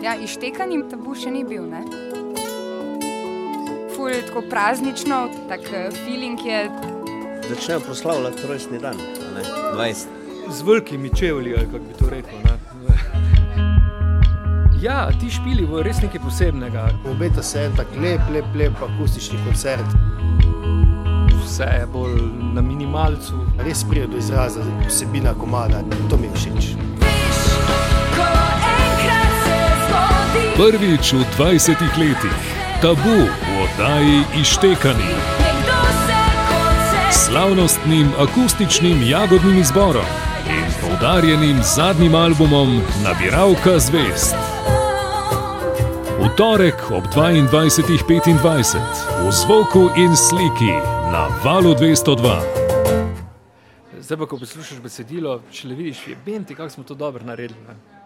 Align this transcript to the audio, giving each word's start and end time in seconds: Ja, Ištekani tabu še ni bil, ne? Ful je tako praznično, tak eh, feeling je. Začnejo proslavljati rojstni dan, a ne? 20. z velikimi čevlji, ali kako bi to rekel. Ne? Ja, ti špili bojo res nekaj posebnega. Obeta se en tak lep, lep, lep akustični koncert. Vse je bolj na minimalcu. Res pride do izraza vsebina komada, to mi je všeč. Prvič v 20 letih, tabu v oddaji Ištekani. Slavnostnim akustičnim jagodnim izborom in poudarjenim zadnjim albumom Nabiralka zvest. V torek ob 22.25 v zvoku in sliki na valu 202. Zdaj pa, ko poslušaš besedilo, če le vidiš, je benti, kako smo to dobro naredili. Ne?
Ja, 0.00 0.14
Ištekani 0.16 0.78
tabu 0.88 1.12
še 1.12 1.28
ni 1.28 1.42
bil, 1.44 1.66
ne? 1.68 1.82
Ful 3.92 4.08
je 4.08 4.22
tako 4.30 4.40
praznično, 4.48 5.18
tak 5.50 5.66
eh, 5.76 5.90
feeling 6.06 6.40
je. 6.40 6.62
Začnejo 7.50 7.82
proslavljati 7.84 8.48
rojstni 8.48 8.78
dan, 8.80 8.96
a 8.96 9.34
ne? 9.34 9.42
20. 9.76 10.06
z 10.48 10.62
velikimi 10.64 11.10
čevlji, 11.16 11.52
ali 11.58 11.66
kako 11.66 11.84
bi 11.84 11.98
to 11.98 12.10
rekel. 12.10 12.38
Ne? 12.44 12.56
Ja, 14.80 15.10
ti 15.20 15.28
špili 15.28 15.66
bojo 15.68 15.82
res 15.84 15.98
nekaj 16.00 16.22
posebnega. 16.24 16.86
Obeta 17.10 17.42
se 17.44 17.66
en 17.68 17.74
tak 17.76 17.92
lep, 18.00 18.30
lep, 18.32 18.54
lep 18.56 18.80
akustični 18.86 19.36
koncert. 19.44 19.98
Vse 21.42 21.68
je 21.74 21.88
bolj 21.92 22.16
na 22.56 22.64
minimalcu. 22.64 23.44
Res 23.60 23.84
pride 23.84 24.08
do 24.14 24.16
izraza 24.16 24.64
vsebina 24.86 25.36
komada, 25.36 25.84
to 26.08 26.16
mi 26.16 26.32
je 26.32 26.38
všeč. 26.38 26.89
Prvič 30.60 31.16
v 31.16 31.24
20 31.40 31.72
letih, 31.96 32.40
tabu 32.84 33.24
v 33.24 33.52
oddaji 33.64 34.44
Ištekani. 34.44 35.08
Slavnostnim 37.08 38.12
akustičnim 38.20 39.00
jagodnim 39.08 39.56
izborom 39.56 40.04
in 40.44 40.68
poudarjenim 40.84 41.64
zadnjim 41.64 42.14
albumom 42.14 42.82
Nabiralka 43.00 43.78
zvest. 43.80 44.36
V 46.20 46.28
torek 46.36 46.76
ob 46.92 47.08
22.25 47.08 48.76
v 49.24 49.32
zvoku 49.32 49.88
in 49.96 50.12
sliki 50.12 50.76
na 51.08 51.32
valu 51.40 51.72
202. 51.72 52.36
Zdaj 54.00 54.18
pa, 54.18 54.26
ko 54.28 54.36
poslušaš 54.36 54.84
besedilo, 54.84 55.40
če 55.48 55.72
le 55.72 55.74
vidiš, 55.74 56.04
je 56.12 56.20
benti, 56.20 56.52
kako 56.52 56.68
smo 56.68 56.84
to 56.84 56.92
dobro 56.94 57.24
naredili. 57.24 57.64
Ne? 57.64 57.99